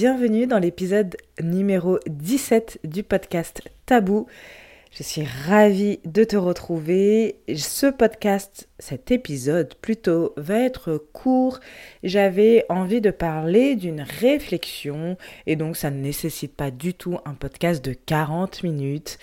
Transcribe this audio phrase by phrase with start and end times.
[0.00, 4.28] Bienvenue dans l'épisode numéro 17 du podcast Tabou.
[4.90, 7.36] Je suis ravie de te retrouver.
[7.54, 11.60] Ce podcast, cet épisode plutôt, va être court.
[12.02, 17.34] J'avais envie de parler d'une réflexion et donc ça ne nécessite pas du tout un
[17.34, 19.18] podcast de 40 minutes.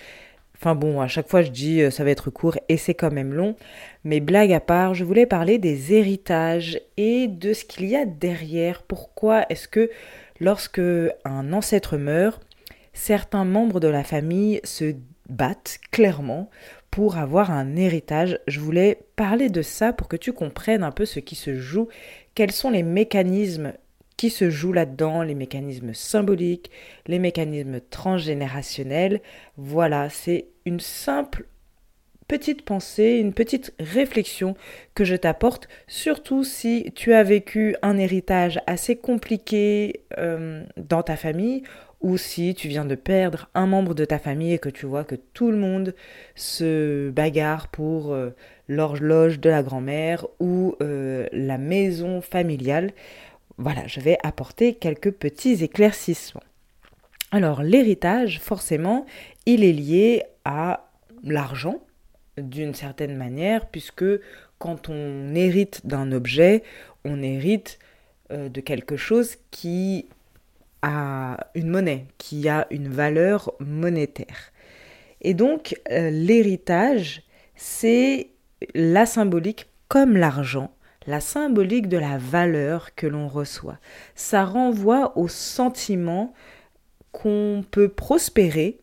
[0.60, 3.12] Enfin bon, à chaque fois je dis euh, ça va être court et c'est quand
[3.12, 3.54] même long.
[4.04, 8.04] Mais blague à part, je voulais parler des héritages et de ce qu'il y a
[8.04, 8.82] derrière.
[8.82, 9.88] Pourquoi est-ce que
[10.40, 10.80] lorsque
[11.24, 12.42] un ancêtre meurt,
[12.92, 14.94] certains membres de la famille se
[15.28, 16.50] battent clairement
[16.90, 18.40] pour avoir un héritage.
[18.46, 21.88] Je voulais parler de ça pour que tu comprennes un peu ce qui se joue,
[22.34, 23.72] quels sont les mécanismes
[24.16, 26.70] qui se jouent là-dedans, les mécanismes symboliques,
[27.06, 29.20] les mécanismes transgénérationnels?
[29.56, 31.46] Voilà, c'est une simple
[32.28, 34.54] petite pensée, une petite réflexion
[34.94, 41.16] que je t'apporte, surtout si tu as vécu un héritage assez compliqué euh, dans ta
[41.16, 41.62] famille
[42.00, 45.02] ou si tu viens de perdre un membre de ta famille et que tu vois
[45.02, 45.94] que tout le monde
[46.36, 48.30] se bagarre pour euh,
[48.68, 52.92] l'horloge de la grand-mère ou euh, la maison familiale
[53.58, 56.44] voilà, je vais apporter quelques petits éclaircissements.
[57.32, 59.04] Alors l'héritage, forcément,
[59.46, 60.88] il est lié à
[61.24, 61.80] l'argent
[62.40, 64.04] d'une certaine manière, puisque
[64.58, 66.62] quand on hérite d'un objet,
[67.04, 67.78] on hérite
[68.30, 70.08] euh, de quelque chose qui
[70.82, 74.52] a une monnaie, qui a une valeur monétaire.
[75.20, 77.22] Et donc euh, l'héritage,
[77.56, 78.30] c'est
[78.74, 80.72] la symbolique comme l'argent
[81.08, 83.78] la symbolique de la valeur que l'on reçoit.
[84.14, 86.34] Ça renvoie au sentiment
[87.12, 88.78] qu'on peut prospérer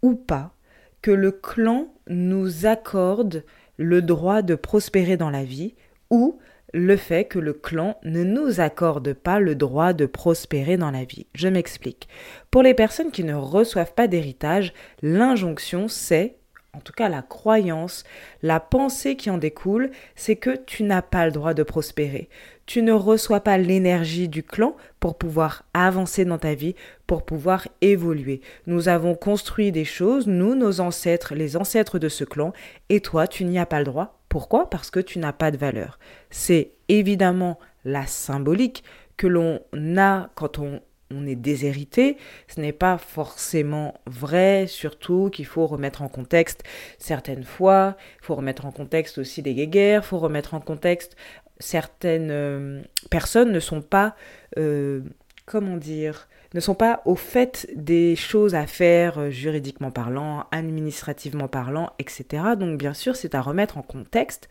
[0.00, 0.54] ou pas,
[1.02, 3.44] que le clan nous accorde
[3.76, 5.74] le droit de prospérer dans la vie
[6.10, 6.38] ou
[6.74, 11.04] le fait que le clan ne nous accorde pas le droit de prospérer dans la
[11.04, 11.26] vie.
[11.34, 12.08] Je m'explique.
[12.50, 16.36] Pour les personnes qui ne reçoivent pas d'héritage, l'injonction c'est
[16.74, 18.04] en tout cas la croyance,
[18.42, 22.28] la pensée qui en découle, c'est que tu n'as pas le droit de prospérer.
[22.66, 26.74] Tu ne reçois pas l'énergie du clan pour pouvoir avancer dans ta vie,
[27.06, 28.42] pour pouvoir évoluer.
[28.66, 32.52] Nous avons construit des choses, nous, nos ancêtres, les ancêtres de ce clan,
[32.90, 34.20] et toi, tu n'y as pas le droit.
[34.28, 34.68] Pourquoi?
[34.68, 35.98] Parce que tu n'as pas de valeur.
[36.28, 38.84] C'est évidemment la symbolique
[39.16, 39.60] que l'on
[39.96, 42.16] a quand on on est déshérité,
[42.48, 46.64] ce n'est pas forcément vrai, surtout qu'il faut remettre en contexte
[46.98, 51.16] certaines fois, il faut remettre en contexte aussi les guéguerres, il faut remettre en contexte
[51.60, 54.14] certaines euh, personnes ne sont pas,
[54.58, 55.00] euh,
[55.46, 61.48] comment dire, ne sont pas au fait des choses à faire euh, juridiquement parlant, administrativement
[61.48, 62.42] parlant, etc.
[62.58, 64.48] Donc bien sûr, c'est à remettre en contexte,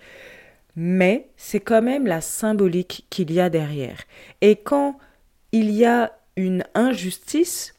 [0.76, 4.00] mais c'est quand même la symbolique qu'il y a derrière.
[4.42, 4.98] Et quand
[5.52, 7.76] il y a une injustice,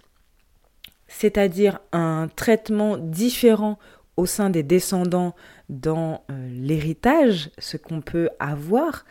[1.07, 3.79] c'est-à-dire un traitement différent
[4.19, 5.35] au sein des descendants
[5.71, 9.07] dans euh, l'héritage, ce qu'on peut avoir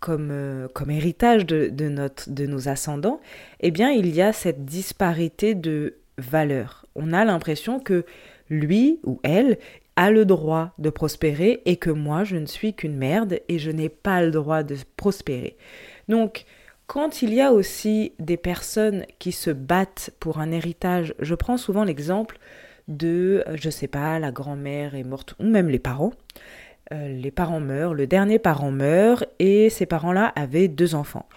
[0.00, 3.20] comme, euh, héritage de nos ascendants,
[3.60, 6.86] eh bien il y a cette disparité de valeurs.
[6.94, 8.04] On a l'impression que
[8.48, 9.58] lui ou elle
[9.96, 13.70] a le droit de prospérer et que moi je ne suis qu'une merde et je
[13.70, 15.56] n'ai pas le droit de prospérer.
[16.08, 16.44] Donc
[16.88, 21.58] quand il y a aussi des personnes qui se battent pour un héritage, je prends
[21.58, 22.38] souvent l'exemple
[22.88, 26.12] de, euh, je sais pas, la grand-mère est morte, ou même les parents.
[26.92, 31.28] Euh, les parents meurent, le dernier parent meurt, et ces parents-là avaient deux enfants.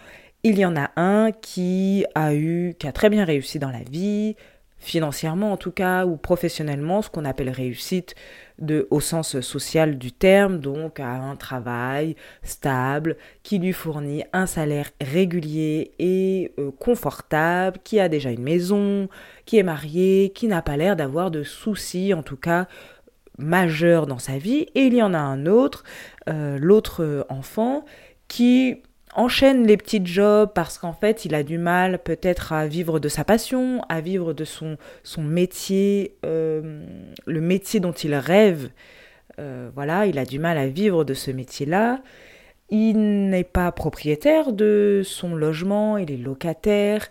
[0.43, 3.83] Il y en a un qui a eu, qui a très bien réussi dans la
[3.83, 4.37] vie,
[4.81, 8.15] financièrement en tout cas, ou professionnellement, ce qu'on appelle réussite
[8.59, 14.47] de, au sens social du terme, donc à un travail stable qui lui fournit un
[14.47, 19.07] salaire régulier et euh, confortable, qui a déjà une maison,
[19.45, 22.67] qui est marié, qui n'a pas l'air d'avoir de soucis en tout cas
[23.37, 24.67] majeurs dans sa vie.
[24.75, 25.83] Et il y en a un autre,
[26.27, 27.85] euh, l'autre enfant,
[28.27, 28.81] qui
[29.15, 33.09] enchaîne les petits jobs parce qu'en fait il a du mal peut-être à vivre de
[33.09, 34.77] sa passion, à vivre de son,
[35.17, 36.85] métier, euh,
[37.25, 38.69] le métier dont il rêve.
[39.39, 42.01] Euh, voilà, il a du mal à vivre de ce métier-là.
[42.69, 47.07] Il n'est pas propriétaire de son logement, il est locataire.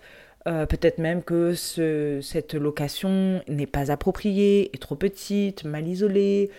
[0.48, 6.50] Euh, peut-être même que ce, cette location n'est pas appropriée, est trop petite, mal isolée,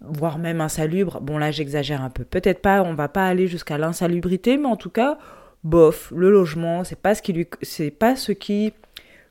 [0.00, 1.20] voire même insalubre.
[1.20, 2.24] Bon là j'exagère un peu.
[2.24, 5.18] Peut-être pas, on va pas aller jusqu'à l'insalubrité, mais en tout cas,
[5.64, 8.72] bof, le logement, c'est pas ce qui lui, c'est pas ce qui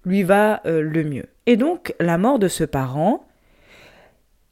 [0.06, 1.26] lui va euh, le mieux.
[1.46, 3.28] Et donc la mort de ce parent,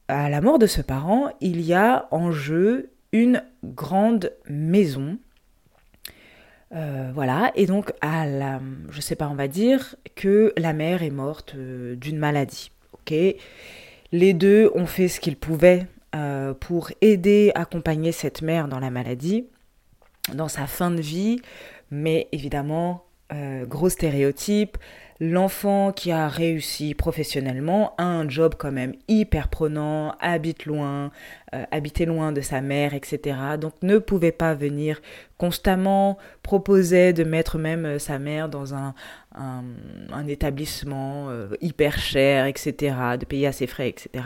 [0.08, 5.18] à la mort de ce parent, il y a en jeu une grande maison.
[6.76, 8.62] Euh, voilà, et donc à la,
[8.92, 12.72] je sais pas, on va dire que la mère est morte euh, d'une maladie.
[12.94, 13.14] Ok,
[14.12, 18.90] les deux ont fait ce qu'ils pouvaient euh, pour aider, accompagner cette mère dans la
[18.90, 19.48] maladie,
[20.34, 21.42] dans sa fin de vie,
[21.92, 24.78] mais évidemment, euh, gros stéréotype,
[25.20, 31.12] l'enfant qui a réussi professionnellement a un job quand même hyper prenant, habite loin,
[31.54, 33.38] euh, habitait loin de sa mère, etc.
[33.60, 35.02] Donc ne pouvait pas venir
[35.38, 38.96] constamment, proposait de mettre même euh, sa mère dans un,
[39.40, 44.26] un, établissement euh, hyper cher, etc., de payer à ses frais, etc.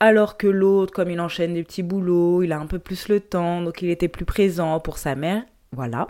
[0.00, 3.20] Alors que l'autre, comme il enchaîne des petits boulots, il a un peu plus le
[3.20, 5.42] temps, donc il était plus présent pour sa mère,
[5.72, 6.08] voilà.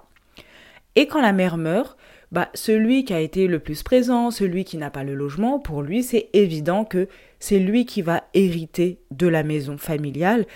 [0.94, 1.96] Et quand la mère meurt,
[2.31, 5.82] bah, celui qui a été le plus présent, celui qui n'a pas le logement, pour
[5.82, 7.08] lui, c'est évident que
[7.38, 10.46] c'est lui qui va hériter de la maison familiale.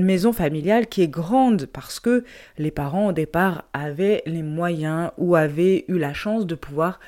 [0.00, 2.24] Maison familiale qui est grande parce que
[2.58, 6.98] les parents au départ avaient les moyens ou avaient eu la chance de pouvoir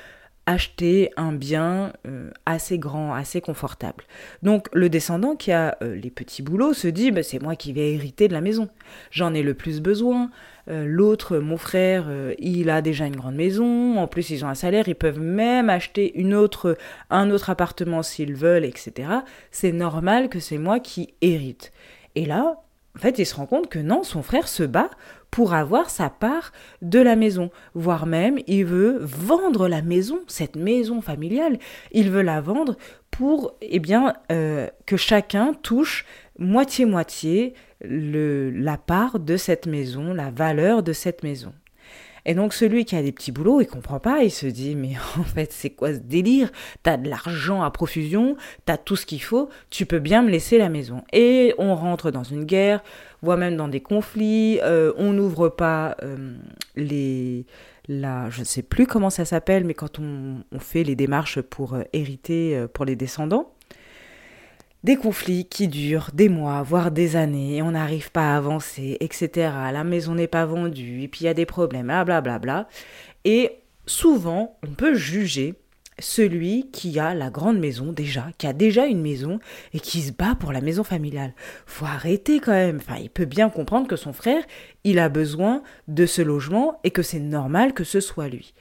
[0.45, 4.03] acheter un bien euh, assez grand, assez confortable.
[4.43, 7.73] Donc le descendant qui a euh, les petits boulots se dit bah, c'est moi qui
[7.73, 8.69] vais hériter de la maison.
[9.09, 10.29] J'en ai le plus besoin.
[10.69, 13.97] Euh, l'autre, mon frère, il a déjà une grande maison.
[13.97, 14.87] En plus, ils ont un salaire.
[14.87, 16.77] Ils peuvent même acheter une autre,
[17.09, 19.09] un autre appartement s'ils veulent, etc.
[19.51, 21.71] C'est normal que c'est moi qui hérite.
[22.13, 22.64] Et là,
[22.95, 24.89] en fait, il se rend compte que non, son frère se bat
[25.29, 30.55] pour avoir sa part de la maison, voire même il veut vendre la maison, cette
[30.55, 31.59] maison familiale,
[31.91, 32.77] il veut la vendre
[33.11, 36.05] pour eh bien euh, que chacun touche
[36.39, 41.53] moitié-moitié la part de cette maison, la valeur de cette maison.
[42.25, 44.93] Et donc celui qui a des petits boulots, il comprend pas, il se dit mais
[45.19, 46.51] en fait c'est quoi ce délire?
[46.83, 48.35] T'as de l'argent à profusion,
[48.65, 51.03] t'as tout ce qu'il faut, tu peux bien me laisser la maison.
[51.13, 52.83] Et on rentre dans une guerre,
[53.21, 56.35] voire même dans des conflits, euh, on n'ouvre pas euh,
[56.75, 57.45] les...
[57.87, 61.75] La, je ne sais plus comment ça s'appelle, mais quand on, fait les démarches pour
[61.75, 63.51] euh, hériter pour les descendants,
[64.85, 68.97] des conflits qui durent des mois, voire des années, et on n'arrive pas à avancer,
[68.99, 69.51] etc.
[69.73, 72.21] La maison n'est pas vendue, et puis il y a des problèmes, blablabla.
[72.21, 72.69] Bla bla.
[73.25, 73.51] Et
[73.87, 75.55] souvent, on peut juger
[75.97, 79.39] celui qui a la grande maison déjà, qui a déjà une maison
[79.73, 81.33] et qui se bat pour la maison familiale.
[81.65, 82.77] Faut arrêter quand même.
[82.77, 84.43] Enfin, il peut bien comprendre que son frère,
[84.83, 88.53] il a besoin de ce logement et que c'est normal que ce soit lui.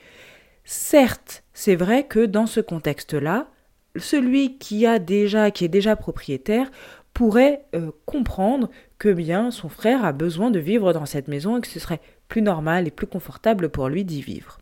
[0.65, 3.49] Certes, c'est vrai que dans ce contexte-là,
[3.97, 6.71] celui qui a déjà, qui est déjà propriétaire,
[7.13, 8.69] pourrait euh, comprendre
[8.99, 12.01] que bien son frère a besoin de vivre dans cette maison et que ce serait
[12.29, 14.59] plus normal et plus confortable pour lui d'y vivre.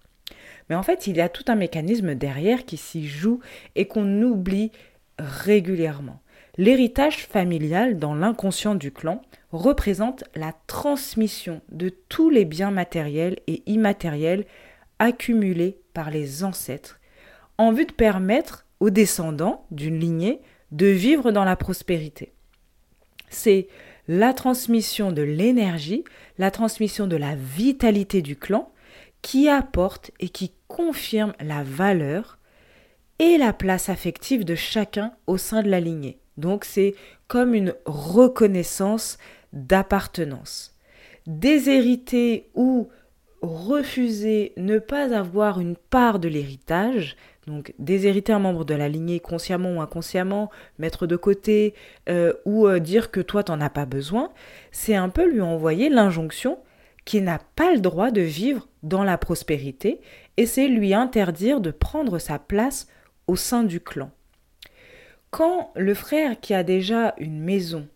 [0.68, 3.40] Mais en fait, il y a tout un mécanisme derrière qui s'y joue
[3.74, 4.70] et qu'on oublie
[5.18, 6.20] régulièrement.
[6.58, 13.62] L'héritage familial dans l'inconscient du clan représente la transmission de tous les biens matériels et
[13.66, 14.44] immatériels
[14.98, 17.00] accumulés par les ancêtres
[17.56, 22.32] en vue de permettre descendants d'une lignée de vivre dans la prospérité.
[23.28, 23.68] C'est
[24.08, 26.04] la transmission de l'énergie,
[26.38, 28.72] la transmission de la vitalité du clan
[29.22, 32.38] qui apporte et qui confirme la valeur
[33.18, 36.18] et la place affective de chacun au sein de la lignée.
[36.36, 36.94] Donc c'est
[37.28, 39.18] comme une reconnaissance
[39.52, 40.76] d'appartenance.
[41.26, 42.88] Déshériter ou
[43.42, 49.20] refuser ne pas avoir une part de l'héritage, donc déshériter un membre de la lignée
[49.20, 51.74] consciemment ou inconsciemment, mettre de côté
[52.08, 54.30] euh, ou euh, dire que toi t'en as pas besoin,
[54.70, 56.58] c'est un peu lui envoyer l'injonction
[57.04, 60.00] qu'il n'a pas le droit de vivre dans la prospérité
[60.36, 62.86] et c'est lui interdire de prendre sa place
[63.26, 64.10] au sein du clan.
[65.30, 67.88] Quand le frère qui a déjà une maison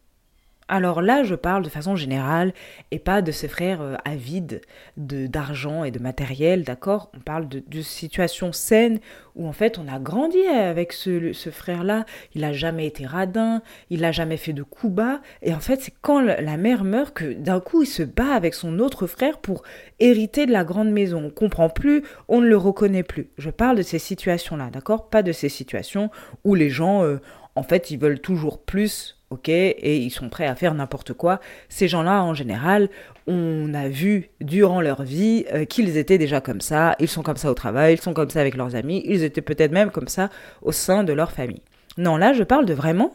[0.68, 2.52] alors là, je parle de façon générale
[2.90, 4.60] et pas de ces frères euh, avides
[4.96, 7.10] de d'argent et de matériel, d'accord?
[7.14, 8.98] On parle de, de situations saines
[9.36, 12.04] où en fait on a grandi avec ce, ce frère-là,
[12.34, 15.80] il n'a jamais été radin, il n'a jamais fait de coups bas, et en fait
[15.82, 19.38] c'est quand la mère meurt que d'un coup il se bat avec son autre frère
[19.38, 19.62] pour
[20.00, 21.24] hériter de la grande maison.
[21.26, 23.30] On comprend plus, on ne le reconnaît plus.
[23.38, 25.10] Je parle de ces situations-là, d'accord?
[25.10, 26.10] Pas de ces situations
[26.44, 27.20] où les gens, euh,
[27.54, 31.40] en fait, ils veulent toujours plus ok, et ils sont prêts à faire n'importe quoi.
[31.68, 32.88] Ces gens-là, en général,
[33.26, 37.36] on a vu durant leur vie euh, qu'ils étaient déjà comme ça, ils sont comme
[37.36, 40.08] ça au travail, ils sont comme ça avec leurs amis, ils étaient peut-être même comme
[40.08, 40.30] ça
[40.62, 41.62] au sein de leur famille.
[41.98, 43.12] Non, là, je parle de vraiment,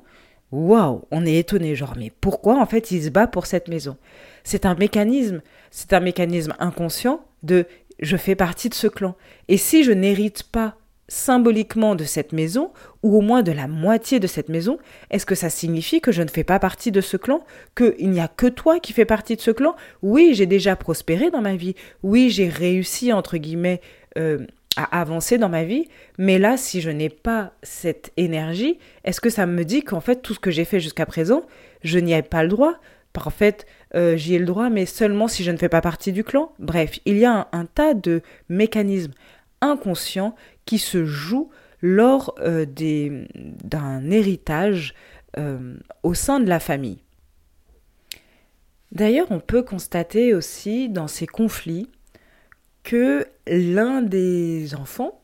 [0.51, 3.95] waouh, on est étonné, genre, mais pourquoi en fait il se bat pour cette maison?
[4.43, 7.65] C'est un mécanisme, c'est un mécanisme inconscient de
[7.99, 9.15] je fais partie de ce clan.
[9.47, 10.75] Et si je n'hérite pas
[11.11, 12.71] symboliquement de cette maison,
[13.03, 14.77] ou au moins de la moitié de cette maison,
[15.09, 17.41] est-ce que ça signifie que je ne fais pas partie de ce clan
[17.75, 19.75] Qu'il n'y a que toi qui fais partie de ce clan?
[20.01, 21.75] Oui, j'ai déjà prospéré dans ma vie.
[22.01, 23.81] Oui, j'ai réussi, entre guillemets,
[24.17, 25.89] euh, à avancer dans ma vie.
[26.17, 30.21] Mais là, si je n'ai pas cette énergie, est-ce que ça me dit qu'en fait,
[30.21, 31.43] tout ce que j'ai fait jusqu'à présent,
[31.83, 32.75] je n'y ai pas le droit?
[33.17, 33.65] En fait,
[33.95, 36.53] euh, j'y ai le droit, mais seulement si je ne fais pas partie du clan?
[36.57, 39.11] Bref, il y a un tas de mécanismes
[39.59, 40.35] inconscients
[40.71, 41.49] qui se joue
[41.81, 44.93] lors euh, d'un héritage
[45.37, 46.99] euh, au sein de la famille.
[48.93, 51.89] D'ailleurs, on peut constater aussi dans ces conflits
[52.83, 55.21] que l'un des enfants,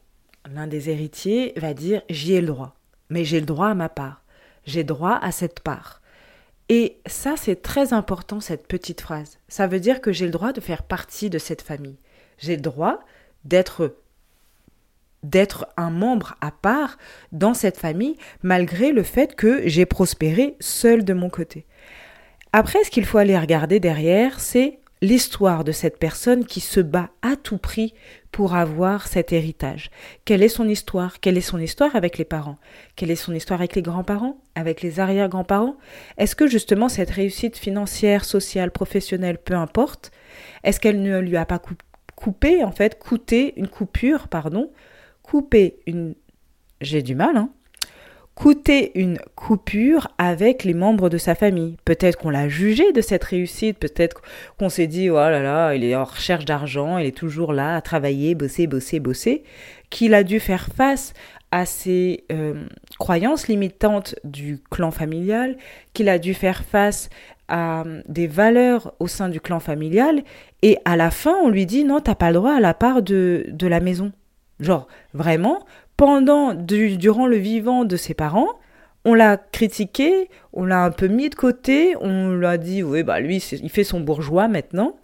[0.53, 2.75] l'un des héritiers, va dire j'y ai le droit,
[3.09, 4.25] mais j'ai le droit à ma part,
[4.65, 6.01] j'ai droit à cette part.
[6.67, 9.39] Et ça, c'est très important, cette petite phrase.
[9.47, 11.99] Ça veut dire que j'ai le droit de faire partie de cette famille.
[12.37, 12.99] J'ai le droit
[13.45, 13.95] d'être
[15.23, 16.97] d'être un membre à part
[17.31, 21.65] dans cette famille, malgré le fait que j'ai prospéré seul de mon côté.
[22.53, 27.09] Après, ce qu'il faut aller regarder derrière, c'est l'histoire de cette personne qui se bat
[27.21, 27.93] à tout prix
[28.31, 29.89] pour avoir cet héritage.
[30.25, 31.19] Quelle est son histoire?
[31.19, 32.57] Quelle est son histoire avec les parents?
[32.95, 34.39] Quelle est son histoire avec les grands-parents?
[34.55, 35.77] Avec les arrière-grands-parents?
[36.17, 40.11] Est-ce que justement cette réussite financière, sociale, professionnelle, peu importe,
[40.63, 41.61] est-ce qu'elle ne lui a pas
[42.15, 44.71] coupé, en fait, coûté une coupure, pardon,
[45.29, 46.15] couper une...
[46.79, 47.49] J'ai du mal, hein
[48.37, 51.75] coûter une coupure avec les membres de sa famille.
[51.85, 54.21] Peut-être qu'on l'a jugé de cette réussite, peut-être
[54.59, 57.75] qu'on s'est dit, oh là là, il est en recherche d'argent, il est toujours là
[57.75, 59.43] à travailler, bosser, bosser, bosser,
[59.89, 61.13] qu'il a dû faire face
[61.49, 62.63] à ses euh,
[62.99, 65.57] croyances limitantes du clan familial,
[65.93, 67.09] qu'il a dû faire face
[67.47, 70.21] à des valeurs au sein du clan familial,
[70.61, 73.01] et à la fin, on lui dit, non, t'as pas le droit à la part
[73.01, 74.11] de, de la maison.
[74.59, 75.65] Genre, vraiment,
[75.97, 78.59] pendant, durant le vivant de ses parents,
[79.05, 83.03] on l'a critiqué, on l'a un peu mis de côté, on lui a dit, oui,
[83.03, 84.97] bah lui, il fait son bourgeois maintenant.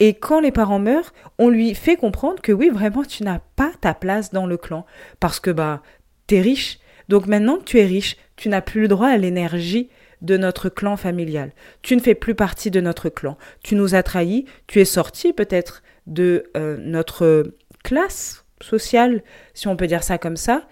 [0.00, 3.70] Et quand les parents meurent, on lui fait comprendre que oui, vraiment, tu n'as pas
[3.80, 4.86] ta place dans le clan.
[5.20, 5.82] Parce que, bah,
[6.26, 6.80] t'es riche.
[7.08, 9.90] Donc maintenant que tu es riche, tu n'as plus le droit à l'énergie
[10.22, 11.52] de notre clan familial.
[11.82, 13.36] Tu ne fais plus partie de notre clan.
[13.62, 19.22] Tu nous as trahis, tu es sorti peut-être de euh, notre classe social,
[19.54, 20.66] si on peut dire ça comme ça,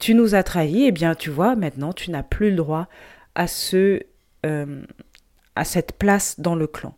[0.00, 2.88] tu nous as trahis, et eh bien tu vois, maintenant tu n'as plus le droit
[3.34, 4.00] à ce
[4.46, 4.82] euh,
[5.54, 6.96] à cette place dans le clan.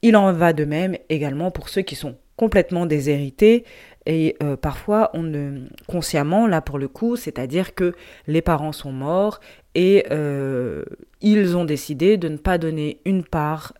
[0.00, 3.64] Il en va de même également pour ceux qui sont complètement déshérités
[4.06, 7.94] et euh, parfois on ne consciemment là pour le coup, c'est-à-dire que
[8.26, 9.40] les parents sont morts
[9.74, 10.84] et euh,
[11.20, 13.74] ils ont décidé de ne pas donner une part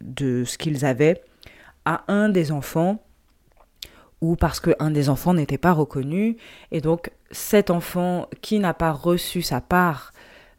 [0.00, 1.22] de ce qu'ils avaient
[1.84, 3.02] à un des enfants
[4.22, 6.38] ou parce qu'un des enfants n'était pas reconnu.
[6.70, 10.12] Et donc cet enfant qui n'a pas reçu sa part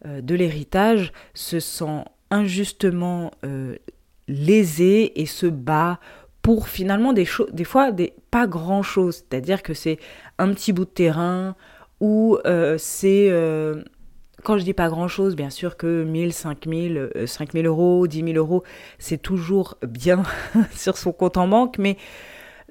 [0.05, 3.77] euh, de l'héritage se sent injustement euh,
[4.27, 5.99] lésé et se bat
[6.41, 9.97] pour finalement des choses, des fois des pas grand chose, c'est-à-dire que c'est
[10.37, 11.55] un petit bout de terrain
[12.01, 13.31] ou euh, c'est
[14.43, 18.31] quand je dis pas grand chose, bien sûr que 1000, 5000, 5000 euros, 10 000
[18.33, 18.63] euros,
[18.99, 20.23] c'est toujours bien
[20.75, 21.95] sur son compte en banque, mais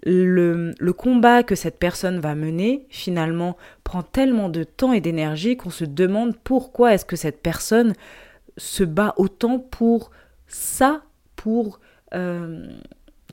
[0.05, 5.71] le, combat que cette personne va mener, finalement, prend tellement de temps et d'énergie qu'on
[5.71, 7.95] se demande pourquoi est-ce que cette personne
[8.57, 10.11] se bat autant pour
[10.47, 11.03] ça,
[11.37, 11.81] pour
[12.15, 12.67] euh,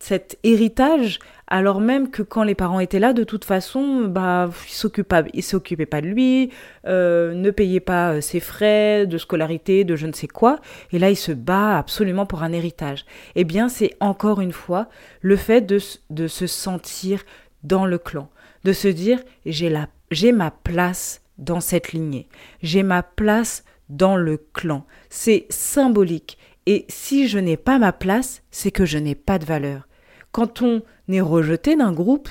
[0.03, 4.74] cet héritage, alors même que quand les parents étaient là, de toute façon, bah, ils
[4.74, 6.51] s'occupaient, s'occupaient pas de lui,
[6.86, 10.60] euh, ne payaient pas euh, ses frais de scolarité, de je ne sais quoi,
[10.91, 13.06] et là il se bat absolument pour un héritage.
[13.36, 14.88] Eh bien, c'est encore une fois
[15.22, 17.24] le fait de, se sentir
[17.63, 18.29] dans le clan,
[18.63, 22.27] de se dire j'ai la j'ai ma place dans cette lignée.
[22.62, 24.86] J'ai ma place dans le clan.
[25.10, 26.38] C'est symbolique.
[26.65, 29.88] Et si je n'ai pas ma place, c'est que je n'ai pas de valeur.
[30.31, 32.29] Quand on est rejeté d'un groupe,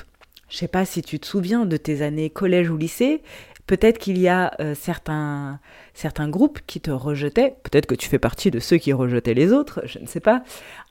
[0.48, 3.22] je sais pas si tu te souviens de tes années collège ou lycée,
[3.66, 5.60] peut-être qu'il y a euh, certains,
[5.94, 9.52] certains groupes qui te rejetaient, peut-être que tu fais partie de ceux qui rejetaient les
[9.52, 10.42] autres, je ne sais pas.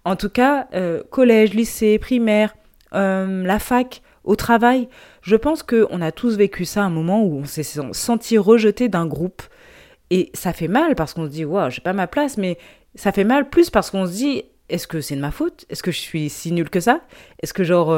[0.05, 2.55] En tout cas, euh, collège, lycée, primaire,
[2.93, 4.89] euh, la fac, au travail,
[5.21, 8.89] je pense qu'on a tous vécu ça à un moment où on s'est senti rejeté
[8.89, 9.41] d'un groupe.
[10.09, 12.57] Et ça fait mal parce qu'on se dit, waouh, j'ai pas ma place, mais
[12.95, 15.65] ça fait mal plus parce qu'on se dit, est-ce que c'est de ma faute?
[15.69, 17.01] Est-ce que je suis si nul que ça?
[17.41, 17.97] Est-ce que genre,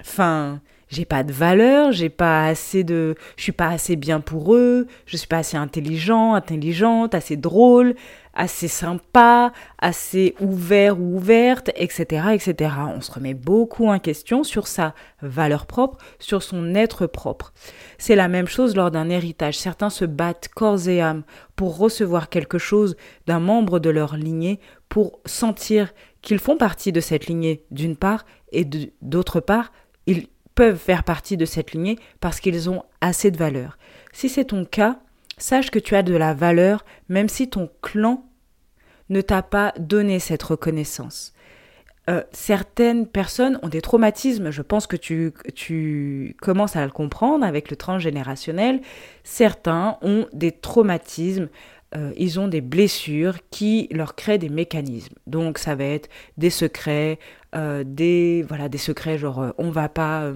[0.00, 4.54] enfin, j'ai pas de valeur, j'ai pas assez de, je suis pas assez bien pour
[4.54, 7.94] eux, je suis pas assez intelligent, intelligente, assez drôle,
[8.34, 12.74] assez sympa, assez ouvert ou ouverte, etc., etc.
[12.94, 17.52] On se remet beaucoup en question sur sa valeur propre, sur son être propre.
[17.98, 19.58] C'est la même chose lors d'un héritage.
[19.58, 21.22] Certains se battent corps et âme
[21.56, 27.00] pour recevoir quelque chose d'un membre de leur lignée, pour sentir qu'ils font partie de
[27.00, 28.64] cette lignée d'une part, et
[29.02, 29.72] d'autre part,
[30.06, 33.78] ils peuvent faire partie de cette lignée parce qu'ils ont assez de valeur.
[34.12, 34.98] Si c'est ton cas,
[35.38, 38.24] sache que tu as de la valeur même si ton clan
[39.10, 41.32] ne t'a pas donné cette reconnaissance.
[42.10, 47.46] Euh, certaines personnes ont des traumatismes, je pense que tu, tu commences à le comprendre
[47.46, 48.82] avec le transgénérationnel.
[49.22, 51.48] Certains ont des traumatismes,
[51.96, 55.14] euh, ils ont des blessures qui leur créent des mécanismes.
[55.26, 57.18] Donc ça va être des secrets,
[57.54, 60.32] euh, des voilà des secrets genre euh, on va pas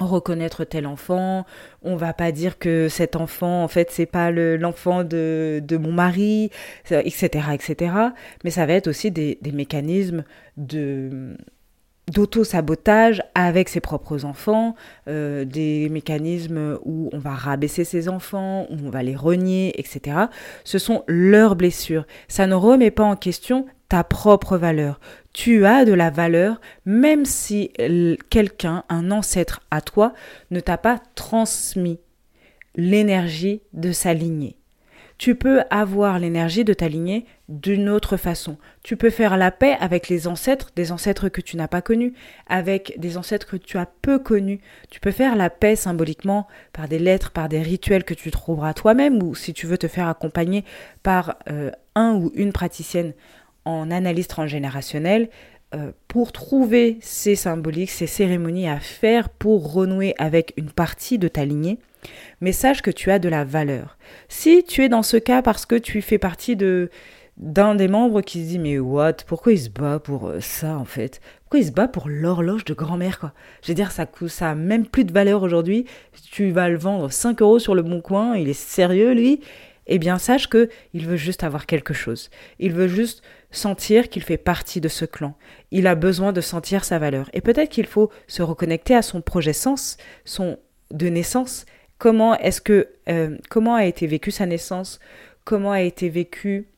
[0.00, 1.46] reconnaître tel enfant,
[1.82, 5.92] on va pas dire que cet enfant en fait c'est pas l'enfant de, de, mon
[5.92, 6.50] mari,
[6.90, 7.94] etc., etc.
[8.42, 10.24] Mais ça va être aussi des, des mécanismes
[10.56, 11.36] de
[12.12, 14.74] d'auto-sabotage avec ses propres enfants,
[15.08, 20.26] euh, des mécanismes où on va rabaisser ses enfants, où on va les renier, etc.
[20.64, 22.06] Ce sont leurs blessures.
[22.28, 25.00] Ça ne remet pas en question ta propre valeur.
[25.32, 27.70] Tu as de la valeur même si
[28.30, 30.12] quelqu'un, un ancêtre à toi,
[30.50, 32.00] ne t'a pas transmis
[32.76, 34.56] l'énergie de sa lignée.
[35.18, 38.56] Tu peux avoir l'énergie de ta lignée d'une autre façon.
[38.82, 42.14] Tu peux faire la paix avec les ancêtres, des ancêtres que tu n'as pas connus,
[42.46, 44.60] avec des ancêtres que tu as peu connus.
[44.90, 48.72] Tu peux faire la paix symboliquement par des lettres, par des rituels que tu trouveras
[48.72, 50.64] toi-même, ou si tu veux te faire accompagner
[51.02, 53.12] par euh, un ou une praticienne
[53.66, 55.28] en analyse transgénérationnelle,
[55.74, 61.28] euh, pour trouver ces symboliques, ces cérémonies à faire pour renouer avec une partie de
[61.28, 61.78] ta lignée
[62.40, 63.96] mais sache que tu as de la valeur.
[64.28, 66.90] Si tu es dans ce cas parce que tu fais partie de
[67.36, 70.76] d'un des membres qui se dit mais what pourquoi il se bat pour euh, ça
[70.78, 71.20] en fait?
[71.40, 73.32] Pourquoi il se bat pour l'horloge de grand-mère quoi?
[73.62, 75.86] Je veux dire ça coûte ça même plus de valeur aujourd'hui.
[76.30, 79.40] Tu vas le vendre 5 euros sur le bon coin il est sérieux lui?
[79.86, 82.30] Eh bien sache que il veut juste avoir quelque chose.
[82.58, 85.36] Il veut juste sentir qu'il fait partie de ce clan.
[85.70, 87.28] Il a besoin de sentir sa valeur.
[87.32, 90.58] Et peut-être qu'il faut se reconnecter à son projet sens son
[90.90, 91.66] de naissance.
[91.98, 95.00] Comment est-ce que euh, comment a été vécue sa naissance?
[95.44, 96.68] Comment a été vécue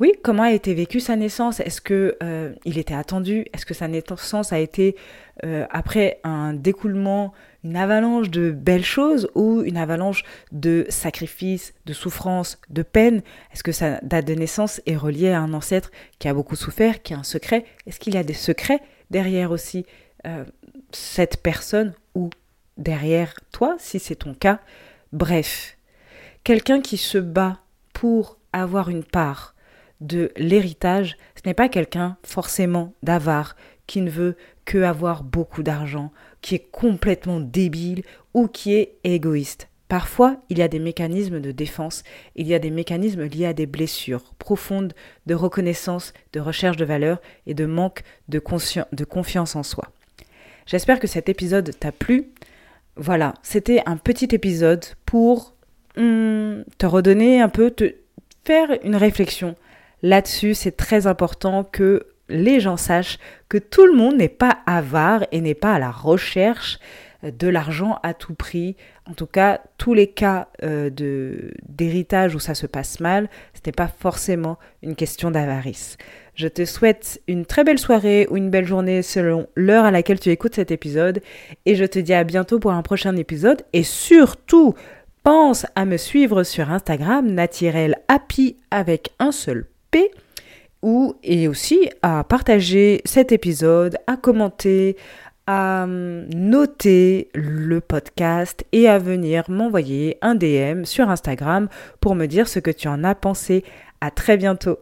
[0.00, 1.60] oui, comment a été vécue sa naissance?
[1.60, 3.46] Est-ce que euh, il était attendu?
[3.52, 4.96] Est-ce que sa naissance a été
[5.44, 11.92] euh, après un découlement, une avalanche de belles choses ou une avalanche de sacrifices, de
[11.92, 16.26] souffrances, de peine Est-ce que sa date de naissance est reliée à un ancêtre qui
[16.26, 17.64] a beaucoup souffert, qui a un secret?
[17.86, 19.86] Est-ce qu'il y a des secrets derrière aussi
[20.92, 22.30] cette personne ou
[22.76, 24.60] derrière toi, si c'est ton cas?
[25.12, 25.76] Bref,
[26.44, 27.58] quelqu'un qui se bat
[27.92, 29.51] pour avoir une part
[30.02, 36.12] de l'héritage, ce n'est pas quelqu'un forcément d'avare, qui ne veut que avoir beaucoup d'argent,
[36.40, 38.02] qui est complètement débile
[38.34, 39.68] ou qui est égoïste.
[39.88, 42.02] Parfois, il y a des mécanismes de défense,
[42.34, 44.94] il y a des mécanismes liés à des blessures profondes
[45.26, 49.84] de reconnaissance, de recherche de valeur et de manque de, confiance en soi.
[50.64, 52.30] J'espère que cet épisode t'a plu.
[52.96, 55.54] Voilà, c'était un petit épisode pour
[55.98, 57.94] hmm, te redonner un peu, te
[58.44, 59.56] faire une réflexion
[60.02, 60.54] là-dessus.
[60.54, 65.40] C'est très important que les gens sachent que tout le monde n'est pas avare et
[65.40, 66.78] n'est pas à la recherche
[67.22, 68.76] de l'argent à tout prix.
[69.08, 73.60] En tout cas, tous les cas euh, de d'héritage où ça se passe mal, ce
[73.66, 75.96] n'est pas forcément une question d'avarice.
[76.34, 80.18] Je te souhaite une très belle soirée ou une belle journée selon l'heure à laquelle
[80.18, 81.20] tu écoutes cet épisode
[81.66, 84.74] et je te dis à bientôt pour un prochain épisode et surtout
[85.22, 89.66] pense à me suivre sur Instagram naturel happy avec un seul
[90.82, 94.96] Ou et aussi à partager cet épisode, à commenter,
[95.46, 101.68] à hum, noter le podcast et à venir m'envoyer un DM sur Instagram
[102.00, 103.64] pour me dire ce que tu en as pensé.
[104.00, 104.78] À très bientôt.